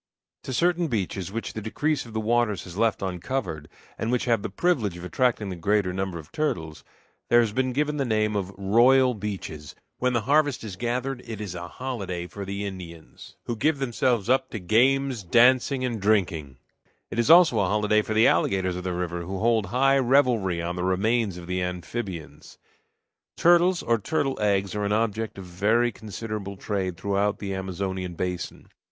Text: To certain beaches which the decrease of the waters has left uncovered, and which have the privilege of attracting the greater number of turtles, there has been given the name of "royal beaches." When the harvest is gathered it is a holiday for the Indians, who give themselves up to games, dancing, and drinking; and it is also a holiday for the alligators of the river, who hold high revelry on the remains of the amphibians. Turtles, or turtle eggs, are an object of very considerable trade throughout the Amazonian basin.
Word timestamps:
To 0.45 0.51
certain 0.51 0.87
beaches 0.87 1.31
which 1.31 1.53
the 1.53 1.61
decrease 1.61 2.07
of 2.07 2.13
the 2.13 2.19
waters 2.19 2.63
has 2.63 2.75
left 2.75 3.03
uncovered, 3.03 3.69
and 3.99 4.11
which 4.11 4.25
have 4.25 4.41
the 4.41 4.49
privilege 4.49 4.97
of 4.97 5.03
attracting 5.05 5.49
the 5.49 5.55
greater 5.55 5.93
number 5.93 6.17
of 6.17 6.31
turtles, 6.31 6.83
there 7.29 7.39
has 7.39 7.51
been 7.53 7.71
given 7.71 7.97
the 7.97 8.03
name 8.03 8.35
of 8.35 8.51
"royal 8.57 9.13
beaches." 9.13 9.75
When 9.99 10.13
the 10.13 10.21
harvest 10.21 10.63
is 10.63 10.75
gathered 10.75 11.21
it 11.27 11.39
is 11.39 11.53
a 11.53 11.67
holiday 11.67 12.25
for 12.25 12.45
the 12.45 12.65
Indians, 12.65 13.35
who 13.45 13.55
give 13.55 13.77
themselves 13.77 14.27
up 14.27 14.49
to 14.49 14.57
games, 14.59 15.21
dancing, 15.21 15.85
and 15.85 16.01
drinking; 16.01 16.45
and 16.47 16.57
it 17.11 17.19
is 17.19 17.29
also 17.29 17.59
a 17.59 17.67
holiday 17.67 18.01
for 18.01 18.15
the 18.15 18.25
alligators 18.25 18.75
of 18.75 18.83
the 18.83 18.93
river, 18.93 19.21
who 19.21 19.37
hold 19.37 19.67
high 19.67 19.99
revelry 19.99 20.63
on 20.63 20.75
the 20.77 20.83
remains 20.83 21.37
of 21.37 21.45
the 21.45 21.61
amphibians. 21.61 22.57
Turtles, 23.37 23.83
or 23.83 23.99
turtle 23.99 24.39
eggs, 24.41 24.73
are 24.73 24.83
an 24.83 24.93
object 24.93 25.37
of 25.37 25.45
very 25.45 25.91
considerable 25.91 26.57
trade 26.57 26.97
throughout 26.97 27.37
the 27.37 27.53
Amazonian 27.53 28.15
basin. 28.15 28.67